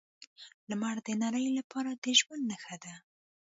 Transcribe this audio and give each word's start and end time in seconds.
لمر 0.69 0.95
د 1.07 1.09
نړۍ 1.23 1.45
لپاره 1.57 1.91
د 2.03 2.05
ژوند 2.19 2.43
نښه 2.49 2.75
ده. 2.83 2.93